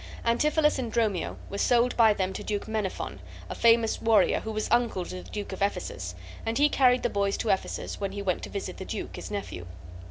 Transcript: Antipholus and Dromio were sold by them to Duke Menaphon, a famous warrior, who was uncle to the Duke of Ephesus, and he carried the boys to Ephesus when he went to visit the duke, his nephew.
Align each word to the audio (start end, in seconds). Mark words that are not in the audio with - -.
Antipholus 0.25 0.79
and 0.79 0.91
Dromio 0.91 1.37
were 1.51 1.59
sold 1.59 1.95
by 1.95 2.11
them 2.11 2.33
to 2.33 2.43
Duke 2.43 2.67
Menaphon, 2.67 3.19
a 3.47 3.53
famous 3.53 4.01
warrior, 4.01 4.39
who 4.39 4.51
was 4.51 4.67
uncle 4.71 5.05
to 5.05 5.21
the 5.21 5.29
Duke 5.29 5.51
of 5.51 5.61
Ephesus, 5.61 6.15
and 6.43 6.57
he 6.57 6.69
carried 6.69 7.03
the 7.03 7.07
boys 7.11 7.37
to 7.37 7.49
Ephesus 7.49 7.99
when 7.99 8.11
he 8.13 8.23
went 8.23 8.41
to 8.41 8.49
visit 8.49 8.77
the 8.77 8.83
duke, 8.85 9.15
his 9.15 9.29
nephew. 9.29 9.67